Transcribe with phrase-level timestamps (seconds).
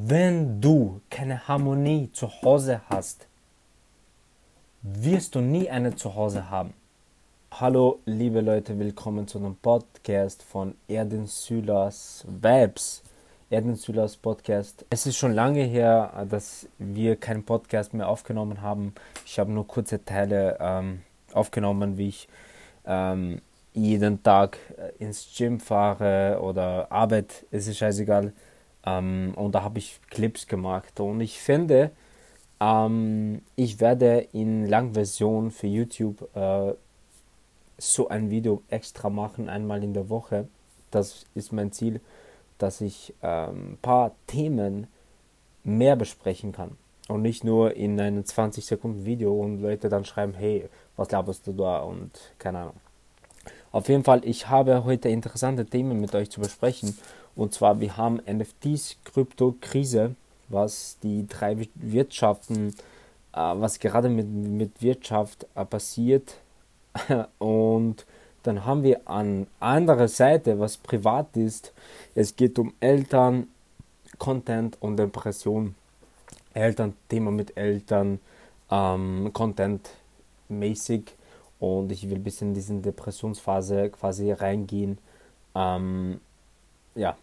[0.00, 3.26] Wenn du keine Harmonie zu Hause hast,
[4.80, 6.72] wirst du nie eine zu Hause haben.
[7.50, 13.02] Hallo, liebe Leute, willkommen zu einem Podcast von Erdin Sylas Vibes.
[13.50, 14.86] Erdin Sylas Podcast.
[14.88, 18.94] Es ist schon lange her, dass wir keinen Podcast mehr aufgenommen haben.
[19.26, 21.02] Ich habe nur kurze Teile ähm,
[21.32, 22.28] aufgenommen, wie ich
[22.86, 23.40] ähm,
[23.74, 28.32] jeden Tag äh, ins Gym fahre oder Arbeit, es ist scheißegal
[28.88, 31.00] ähm, und da habe ich Clips gemacht.
[31.00, 31.90] Und ich finde,
[32.60, 36.74] ähm, ich werde in Langversion für YouTube äh,
[37.76, 40.48] so ein Video extra machen, einmal in der Woche.
[40.90, 42.00] Das ist mein Ziel,
[42.58, 44.88] dass ich ein ähm, paar Themen
[45.64, 46.76] mehr besprechen kann.
[47.08, 51.46] Und nicht nur in einem 20 Sekunden Video und Leute dann schreiben, hey, was laberst
[51.46, 52.87] du da und keine Ahnung.
[53.70, 56.96] Auf jeden Fall, ich habe heute interessante Themen mit euch zu besprechen
[57.38, 60.16] und zwar, wir haben NFTs, Krypto, Krise,
[60.48, 62.74] was die drei Wirtschaften,
[63.32, 66.34] äh, was gerade mit, mit Wirtschaft äh, passiert.
[67.38, 68.06] Und
[68.42, 71.72] dann haben wir an anderer Seite, was privat ist.
[72.16, 73.46] Es geht um Eltern,
[74.18, 75.76] Content und Depression.
[76.54, 78.18] Eltern, Thema mit Eltern,
[78.68, 79.90] ähm, Content
[80.48, 81.14] mäßig.
[81.60, 84.98] Und ich will ein bisschen in diese Depressionsphase quasi reingehen.
[85.54, 86.20] Ähm,
[86.94, 87.16] ja,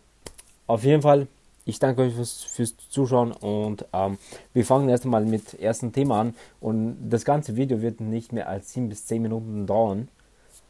[0.67, 1.27] auf jeden Fall,
[1.65, 4.17] ich danke euch fürs, fürs Zuschauen und ähm,
[4.53, 8.49] wir fangen erst einmal mit ersten Thema an und das ganze Video wird nicht mehr
[8.49, 10.09] als 7 bis 10 Minuten dauern.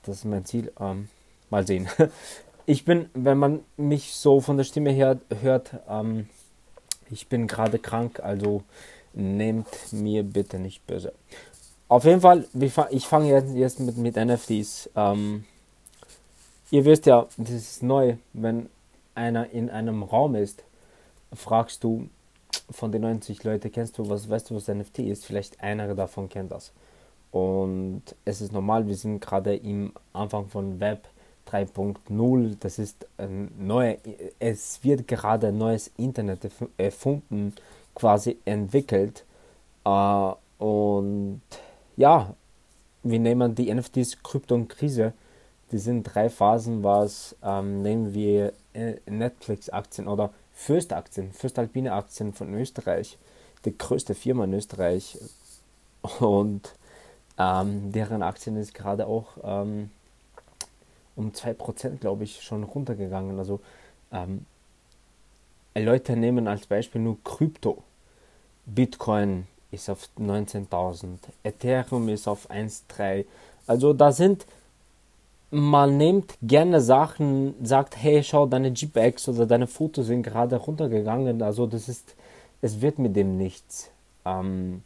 [0.04, 0.72] Das ist mein Ziel.
[0.80, 1.08] Ähm,
[1.50, 1.88] mal sehen.
[2.68, 6.28] Ich bin, wenn man mich so von der Stimme her hört, ähm,
[7.12, 8.64] ich bin gerade krank, also
[9.14, 11.14] nehmt mir bitte nicht böse.
[11.88, 12.46] Auf jeden Fall,
[12.90, 14.90] ich fange jetzt, jetzt mit, mit NFTs.
[14.96, 15.46] Ähm,
[16.72, 18.70] ihr wisst ja, das ist neu, wenn
[19.14, 20.64] einer in einem Raum ist,
[21.34, 22.10] fragst du
[22.72, 25.26] von den 90 Leuten, kennst du was, weißt du, was NFT ist?
[25.26, 26.72] Vielleicht einer davon kennt das.
[27.32, 31.08] Und es ist normal, wir sind gerade im Anfang von Web
[31.52, 32.56] 3.0.
[32.60, 33.98] Das ist ein neuer,
[34.40, 37.54] es wird gerade ein neues Internet erfunden,
[37.94, 39.24] quasi entwickelt.
[39.84, 41.42] Äh, und
[41.98, 42.36] ja,
[43.04, 45.14] wir nehmen die NFTs Krypto und Krise.
[45.72, 52.54] Die sind drei Phasen, was ähm, nehmen wir äh, Netflix-Aktien oder Fürst-Aktien, Fürst-Alpine Aktien von
[52.54, 53.18] Österreich,
[53.66, 55.18] die größte Firma in Österreich.
[56.20, 56.74] Und
[57.38, 59.90] ähm, deren Aktien ist gerade auch ähm,
[61.16, 63.38] um 2%, glaube ich, schon runtergegangen.
[63.40, 63.60] Also
[64.12, 64.46] ähm,
[65.76, 67.84] Leute nehmen als Beispiel nur Krypto.
[68.66, 73.26] Bitcoin ist auf 19.000, Ethereum ist auf 1,3.
[73.68, 74.46] Also da sind
[75.52, 81.42] man nimmt gerne Sachen, sagt, hey, schau, deine JPEGs oder deine Fotos sind gerade runtergegangen.
[81.42, 82.16] Also das ist,
[82.62, 83.90] es wird mit dem nichts.
[84.26, 84.82] Ähm,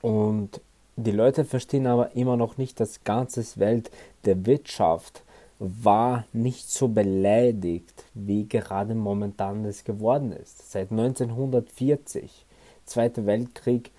[0.00, 0.60] und
[0.96, 3.90] die Leute verstehen aber immer noch nicht, dass ganze Welt
[4.24, 5.22] der Wirtschaft
[5.58, 10.70] war nicht so beleidigt, wie gerade momentan es geworden ist.
[10.70, 12.44] Seit 1940,
[12.86, 13.90] Zweiter Weltkrieg,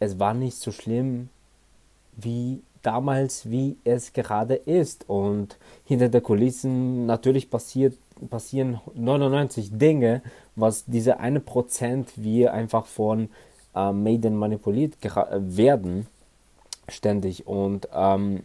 [0.00, 1.28] es war nicht so schlimm,
[2.16, 5.08] wie damals, wie es gerade ist.
[5.08, 7.96] Und hinter der Kulissen natürlich passiert,
[8.30, 10.22] passieren 99 Dinge,
[10.56, 13.30] was diese eine Prozent wir einfach von
[13.74, 16.06] äh, Maiden manipuliert werden,
[16.88, 17.46] ständig.
[17.46, 18.44] Und ähm,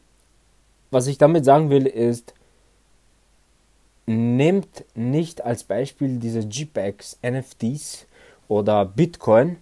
[0.91, 2.33] was ich damit sagen will, ist,
[4.05, 8.05] nehmt nicht als Beispiel diese JPEGs, NFTs
[8.47, 9.57] oder Bitcoin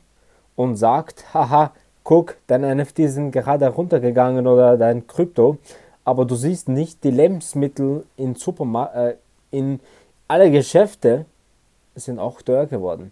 [0.55, 1.71] und sagt, haha,
[2.03, 5.57] guck, deine NFTs sind gerade runtergegangen oder dein Krypto,
[6.03, 9.15] aber du siehst nicht, die Lebensmittel in Supermarkt, äh,
[9.51, 9.79] in
[10.27, 11.25] alle Geschäfte
[11.95, 13.11] sind auch teuer geworden.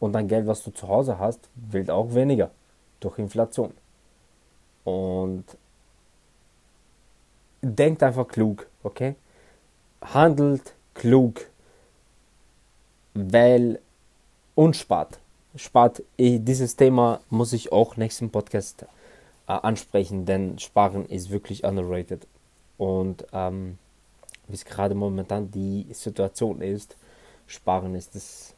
[0.00, 2.50] Und dein Geld, was du zu Hause hast, wird auch weniger
[3.00, 3.72] durch Inflation.
[4.84, 5.44] Und
[7.62, 9.14] denkt einfach klug, okay?
[10.02, 11.40] Handelt klug,
[13.14, 13.80] weil
[14.54, 15.18] und spart
[15.56, 16.02] spart.
[16.18, 18.86] Dieses Thema muss ich auch nächsten Podcast
[19.46, 22.26] äh, ansprechen, denn Sparen ist wirklich underrated.
[22.78, 23.78] Und ähm,
[24.48, 26.96] wie es gerade momentan die Situation ist,
[27.46, 28.54] Sparen ist das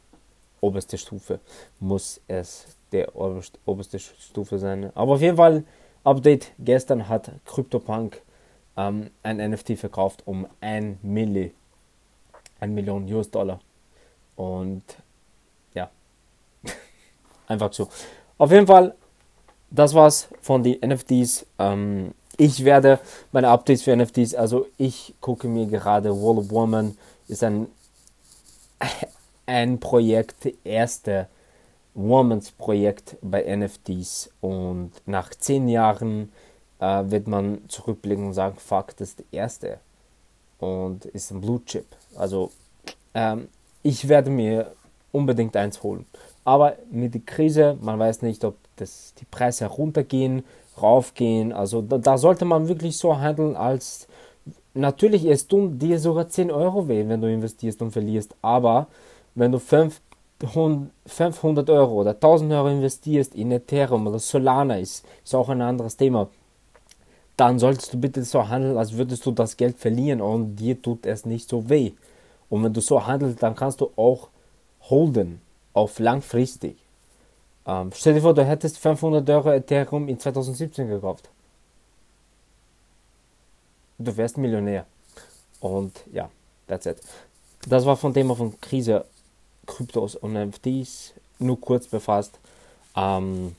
[0.61, 1.39] oberste Stufe,
[1.79, 4.91] muss es der oberste Stufe sein.
[4.95, 5.63] Aber auf jeden Fall,
[6.03, 8.21] Update, gestern hat CryptoPunk
[8.77, 11.53] ähm, ein NFT verkauft um 1 Milli,
[12.59, 13.59] 1 Million US-Dollar.
[14.35, 14.83] Und
[17.47, 17.89] Einfach so.
[18.37, 18.93] Auf jeden Fall,
[19.71, 21.45] das war's von den NFTs.
[21.57, 22.99] Ähm, ich werde
[23.31, 26.95] meine Updates für NFTs, also ich gucke mir gerade Wall of Woman,
[27.27, 27.67] ist ein
[29.47, 31.27] ein Projekt, erste
[31.95, 36.31] Woman's Projekt bei NFTs und nach zehn Jahren
[36.79, 39.79] äh, wird man zurückblicken und sagen, fuck, das ist der erste
[40.59, 41.87] und ist ein Blue Chip.
[42.15, 42.51] Also
[43.13, 43.47] ähm,
[43.81, 44.73] ich werde mir
[45.11, 46.05] unbedingt eins holen.
[46.47, 50.45] Aber mit der Krise, man weiß nicht, ob das, die Preise runtergehen,
[50.81, 51.51] raufgehen.
[51.51, 54.07] Also da, da sollte man wirklich so handeln, als
[54.73, 58.33] natürlich es tun dir sogar 10 Euro weh, wenn du investierst und verlierst.
[58.41, 58.87] Aber
[59.35, 65.49] wenn du 500 Euro oder 1000 Euro investierst in Ethereum oder Solana, ist, ist auch
[65.49, 66.29] ein anderes Thema
[67.35, 71.05] dann solltest du bitte so handeln, als würdest du das Geld verlieren und dir tut
[71.05, 71.91] es nicht so weh.
[72.49, 74.29] Und wenn du so handelst, dann kannst du auch
[74.89, 75.39] holden
[75.77, 76.75] auf langfristig.
[77.67, 81.29] Ähm, stell dir vor, du hättest 500 Euro Ethereum in 2017 gekauft.
[83.99, 84.85] Du wärst Millionär.
[85.59, 86.29] Und ja,
[86.67, 86.97] that's it.
[87.67, 89.05] Das war von Thema von Krise,
[89.67, 91.13] Kryptos und NFTs.
[91.39, 92.39] Nur kurz befasst.
[92.95, 93.55] Ähm,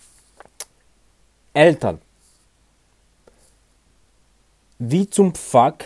[1.52, 2.00] Eltern.
[4.80, 5.84] Wie zum Fuck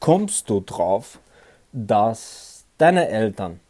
[0.00, 1.18] kommst du drauf,
[1.72, 3.60] dass deine Eltern,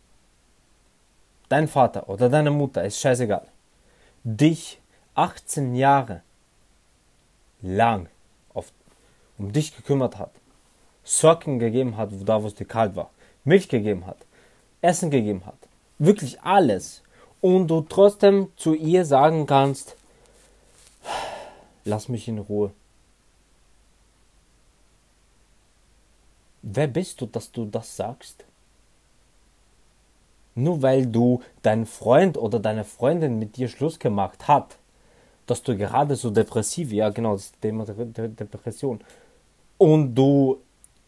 [1.55, 3.47] dein Vater oder deine Mutter, ist scheißegal,
[4.25, 4.81] dich
[5.15, 6.23] 18 Jahre
[7.63, 8.09] lang
[8.53, 8.73] auf,
[9.39, 10.33] um dich gekümmert hat,
[11.05, 13.11] Socken gegeben hat, da wo es dir kalt war,
[13.45, 14.17] Milch gegeben hat,
[14.81, 15.59] Essen gegeben hat,
[15.99, 17.03] wirklich alles.
[17.41, 19.97] Und du trotzdem zu ihr sagen kannst,
[21.85, 22.73] lass mich in Ruhe.
[26.63, 28.45] Wer bist du, dass du das sagst?
[30.55, 34.77] Nur weil du dein Freund oder deine Freundin mit dir Schluss gemacht hat,
[35.47, 39.01] dass du gerade so depressiv, ja genau, das Thema Depression,
[39.79, 40.59] und du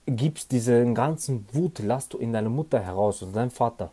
[0.06, 3.90] gibst diesen ganzen Wut, lass du in deine Mutter heraus und deinen Vater.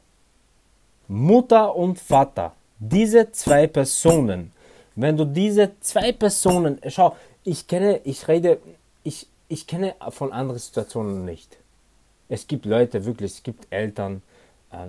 [1.08, 4.52] Mutter und Vater, diese zwei Personen,
[4.96, 8.60] wenn du diese zwei Personen, schau, ich kenne, ich rede,
[9.04, 11.58] ich, ich kenne von anderen Situationen nicht.
[12.30, 14.22] Es gibt Leute, wirklich, es gibt Eltern,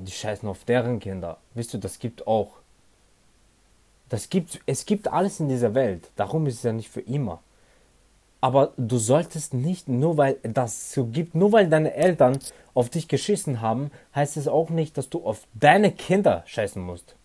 [0.00, 1.38] die scheißen auf deren Kinder.
[1.54, 2.52] Wisst du, das gibt auch.
[4.08, 6.10] Das gibt, es gibt alles in dieser Welt.
[6.16, 7.40] Darum ist es ja nicht für immer.
[8.40, 12.38] Aber du solltest nicht, nur weil das so gibt, nur weil deine Eltern
[12.74, 17.16] auf dich geschissen haben, heißt es auch nicht, dass du auf deine Kinder scheißen musst.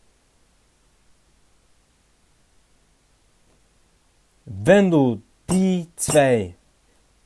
[4.45, 6.55] Wenn du die zwei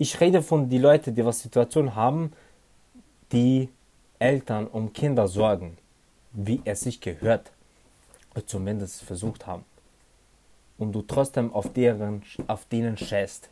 [0.03, 2.33] ich rede von den Leuten, die was Situation haben,
[3.31, 3.69] die
[4.23, 5.77] Eltern um Kinder sorgen,
[6.31, 7.51] wie es sich gehört,
[8.45, 9.65] zumindest versucht haben,
[10.77, 13.49] und du trotzdem auf, deren, auf denen schäst.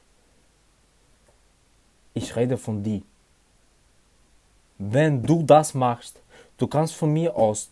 [2.14, 3.04] Ich rede von die.
[4.78, 6.22] Wenn du das machst,
[6.58, 7.70] du kannst von mir aus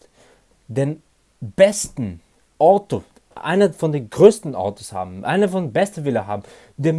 [0.68, 1.02] den
[1.40, 2.20] besten
[2.58, 3.04] Auto,
[3.34, 6.44] einer von den größten Autos haben, einer von den besten Villa haben,
[6.76, 6.94] der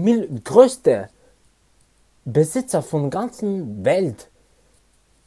[0.44, 1.10] größte
[2.24, 4.29] Besitzer von der ganzen Welt,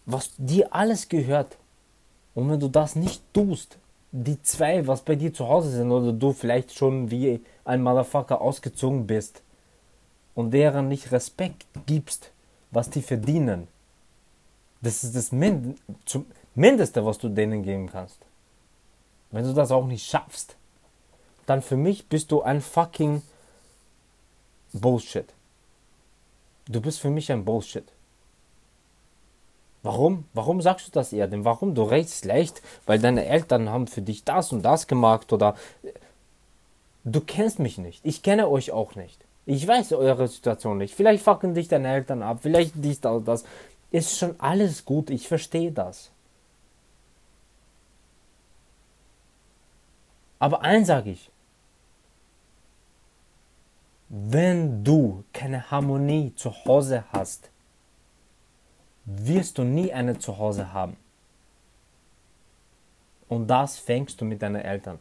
[0.06, 1.58] was dir alles gehört.
[2.36, 3.78] Und wenn du das nicht tust,
[4.12, 8.42] die zwei, was bei dir zu Hause sind, oder du vielleicht schon wie ein Motherfucker
[8.42, 9.42] ausgezogen bist
[10.36, 12.32] und deren nicht Respekt gibst,
[12.72, 13.68] was die verdienen,
[14.82, 15.80] das ist das Mind
[16.56, 18.20] Mindeste, was du denen geben kannst.
[19.32, 20.56] Wenn du das auch nicht schaffst,
[21.48, 23.24] dann für mich bist du ein fucking
[24.72, 25.26] Bullshit.
[26.66, 27.86] Du bist für mich ein Bullshit.
[29.84, 30.26] Warum?
[30.34, 31.28] Warum sagst du das eher?
[31.28, 31.76] Denn warum?
[31.76, 35.56] Du redest leicht, weil deine Eltern haben für dich das und das gemacht oder
[37.04, 38.00] du kennst mich nicht.
[38.04, 39.24] Ich kenne euch auch nicht.
[39.46, 40.96] Ich weiß eure Situation nicht.
[40.96, 43.44] Vielleicht fucken dich deine Eltern ab, vielleicht dies, das, das.
[43.92, 46.10] Ist schon alles gut, ich verstehe das.
[50.40, 51.30] Aber eins sage ich,
[54.10, 57.50] wenn du keine Harmonie zu Hause hast,
[59.06, 60.98] wirst du nie eine zu Hause haben.
[63.28, 65.00] Und das fängst du mit deinen Eltern.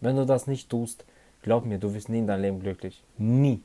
[0.00, 1.04] Wenn du das nicht tust,
[1.42, 3.02] glaub mir, du wirst nie in deinem Leben glücklich.
[3.16, 3.62] Nie.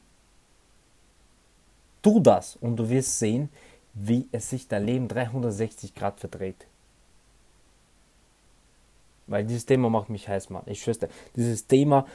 [2.01, 3.49] Tu das und du wirst sehen,
[3.93, 6.65] wie es sich dein Leben 360 Grad verdreht.
[9.27, 10.63] Weil dieses Thema macht mich heiß, Mann.
[10.65, 12.05] Ich schwöre, dieses Thema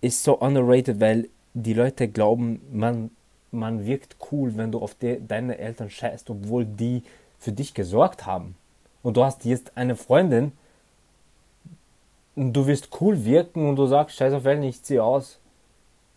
[0.00, 3.10] ist so underrated, weil die Leute glauben, man,
[3.52, 7.02] man wirkt cool, wenn du auf de, deine Eltern scheißt, obwohl die
[7.38, 8.56] für dich gesorgt haben.
[9.02, 10.52] Und du hast jetzt eine Freundin
[12.36, 15.38] und du wirst cool wirken und du sagst, scheiß auf Wellen, ich zieh aus.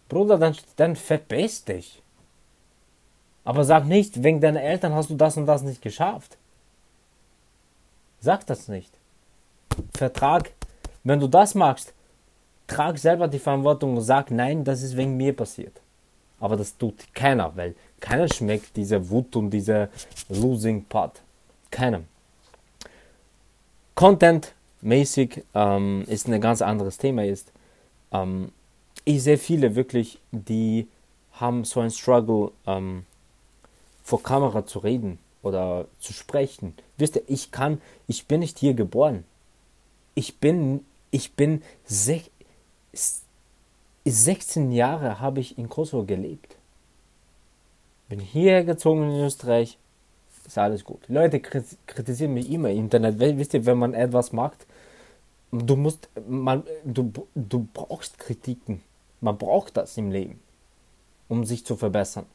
[0.09, 2.01] Bruder, dann, dann verpiss dich.
[3.45, 6.37] Aber sag nicht, wegen deiner Eltern hast du das und das nicht geschafft.
[8.19, 8.91] Sag das nicht.
[9.93, 10.51] Vertrag,
[11.03, 11.93] wenn du das machst,
[12.67, 15.82] trag selber die Verantwortung und sag, nein, das ist wegen mir passiert.
[16.39, 19.89] Aber das tut keiner, weil keiner schmeckt diese Wut und diese
[20.29, 21.21] Losing Part.
[21.71, 22.01] Keiner.
[23.95, 27.51] Content-mäßig ähm, ist ein ganz anderes Thema ist.
[28.11, 28.51] Ähm,
[29.05, 30.87] ich sehe viele wirklich, die
[31.33, 33.05] haben so ein Struggle, ähm,
[34.03, 36.75] vor Kamera zu reden oder zu sprechen.
[36.97, 39.23] Wisst ihr, ich kann, ich bin nicht hier geboren.
[40.15, 42.29] Ich bin, ich bin sech,
[44.05, 46.57] 16 Jahre habe ich in Kosovo gelebt.
[48.09, 49.77] Bin hierher gezogen in Österreich.
[50.45, 50.99] Ist alles gut.
[51.07, 53.17] Leute kritisieren mich immer im Internet.
[53.19, 54.67] Wisst ihr, wenn man etwas macht,
[55.51, 58.81] du musst, man, du, du brauchst Kritiken.
[59.21, 60.41] Man braucht das im Leben,
[61.29, 62.25] um sich zu verbessern.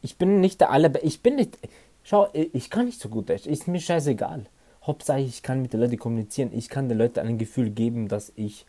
[0.00, 1.58] Ich bin nicht der aller, ich bin nicht,
[2.02, 4.46] schau, ich kann nicht so gut ist mir scheißegal.
[4.82, 6.52] Hauptsache, ich kann mit den Leuten kommunizieren.
[6.54, 8.64] Ich kann den Leuten ein Gefühl geben, dass ich,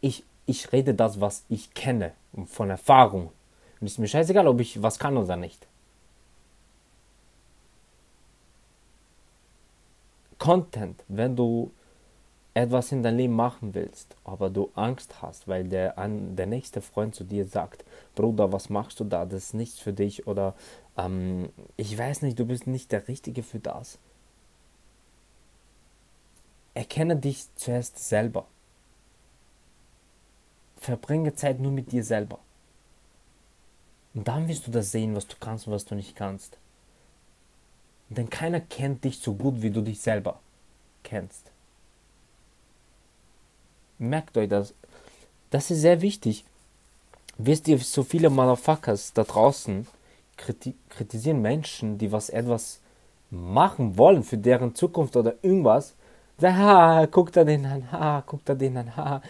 [0.00, 2.12] ich, ich rede das, was ich kenne,
[2.46, 3.30] von Erfahrung.
[3.80, 5.66] Und ist mir scheißegal, ob ich was kann oder nicht.
[10.38, 11.70] Content, wenn du
[12.54, 16.82] etwas in deinem Leben machen willst, aber du Angst hast, weil der, an, der nächste
[16.82, 17.84] Freund zu dir sagt,
[18.14, 19.24] Bruder, was machst du da?
[19.24, 20.54] Das ist nichts für dich oder
[20.98, 23.98] ähm, ich weiß nicht, du bist nicht der Richtige für das.
[26.74, 28.46] Erkenne dich zuerst selber.
[30.82, 32.40] Verbringe Zeit nur mit dir selber.
[34.14, 36.58] Und dann wirst du das sehen, was du kannst und was du nicht kannst.
[38.08, 40.40] Denn keiner kennt dich so gut, wie du dich selber
[41.04, 41.52] kennst.
[43.98, 44.74] Merkt euch das.
[45.50, 46.44] Das ist sehr wichtig.
[47.38, 49.86] Wisst ihr, so viele Motherfuckers da draußen
[50.90, 52.80] kritisieren Menschen, die was etwas
[53.30, 55.94] machen wollen für deren Zukunft oder irgendwas.
[56.42, 59.22] Ha, guckt er den an, ha, guckt er den an, ha.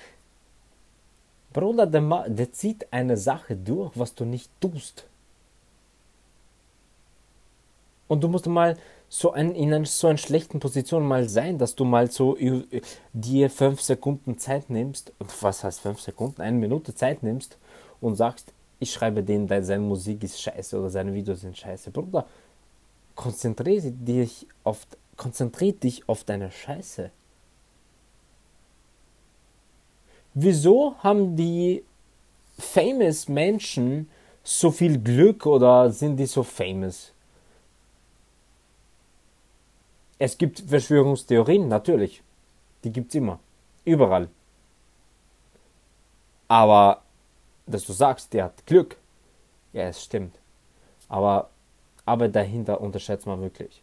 [1.52, 5.06] Bruder, der, der zieht eine Sache durch, was du nicht tust.
[8.08, 8.76] Und du musst mal
[9.08, 12.36] so ein, in einer so einer schlechten Position mal sein, dass du mal so
[13.12, 17.58] dir fünf Sekunden Zeit nimmst, was heißt fünf Sekunden, eine Minute Zeit nimmst
[18.00, 21.90] und sagst, ich schreibe denen, seine Musik ist scheiße oder seine Videos sind scheiße.
[21.90, 22.26] Bruder,
[23.14, 27.10] konzentriere dich auf, konzentriere dich auf deine Scheiße.
[30.34, 31.84] Wieso haben die
[32.58, 34.08] famous Menschen
[34.42, 37.12] so viel Glück oder sind die so famous?
[40.18, 42.22] Es gibt Verschwörungstheorien, natürlich.
[42.84, 43.40] Die gibt es immer.
[43.84, 44.28] Überall.
[46.48, 47.02] Aber,
[47.66, 48.96] dass du sagst, der hat Glück.
[49.72, 50.36] Ja, es stimmt.
[51.08, 51.50] Aber,
[52.04, 53.82] aber dahinter unterschätzt man wirklich.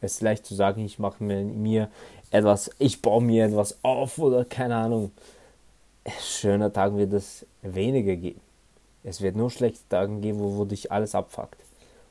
[0.00, 1.90] Es ist leicht zu sagen, ich mache mir, mir
[2.30, 5.12] etwas, ich baue mir etwas auf oder keine Ahnung.
[6.20, 8.40] Schöner Tagen wird es weniger geben.
[9.02, 11.56] Es wird nur schlechte Tage geben, wo, wo dich alles abfuckt.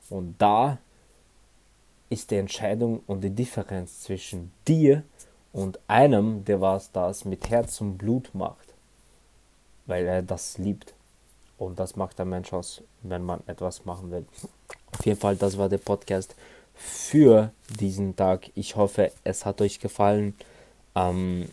[0.09, 0.77] Und da
[2.09, 5.03] ist die Entscheidung und die Differenz zwischen dir
[5.51, 8.73] und einem, der was das mit Herz und Blut macht,
[9.85, 10.93] weil er das liebt.
[11.57, 14.25] Und das macht der Mensch aus, wenn man etwas machen will.
[14.91, 16.35] Auf jeden Fall, das war der Podcast
[16.73, 18.51] für diesen Tag.
[18.55, 20.35] Ich hoffe, es hat euch gefallen.
[20.95, 21.49] Ähm,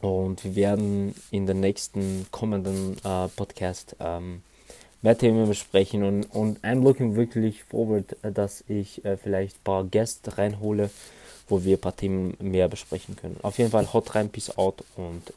[0.00, 4.42] und wir werden in den nächsten kommenden äh, Podcast ähm,
[5.02, 9.64] mehr Themen besprechen und, und I'm looking wirklich forward, äh, dass ich äh, vielleicht ein
[9.64, 10.90] paar Gäste reinhole,
[11.48, 13.36] wo wir ein paar Themen mehr besprechen können.
[13.42, 15.32] Auf jeden Fall haut rein, peace out und